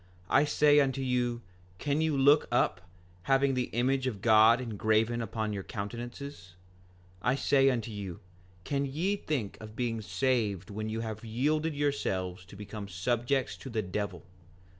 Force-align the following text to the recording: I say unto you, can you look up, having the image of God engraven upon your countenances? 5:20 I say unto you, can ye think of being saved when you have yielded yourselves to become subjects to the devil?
I 0.31 0.45
say 0.45 0.79
unto 0.79 1.03
you, 1.03 1.43
can 1.77 2.01
you 2.01 2.17
look 2.17 2.47
up, 2.51 2.81
having 3.29 3.53
the 3.53 3.65
image 3.71 4.07
of 4.07 4.19
God 4.19 4.59
engraven 4.59 5.21
upon 5.21 5.53
your 5.53 5.61
countenances? 5.61 6.55
5:20 7.23 7.29
I 7.29 7.35
say 7.35 7.69
unto 7.69 7.91
you, 7.91 8.19
can 8.63 8.83
ye 8.87 9.15
think 9.15 9.59
of 9.61 9.75
being 9.75 10.01
saved 10.01 10.71
when 10.71 10.89
you 10.89 11.01
have 11.01 11.23
yielded 11.23 11.75
yourselves 11.75 12.45
to 12.45 12.55
become 12.55 12.87
subjects 12.87 13.55
to 13.57 13.69
the 13.69 13.83
devil? 13.83 14.23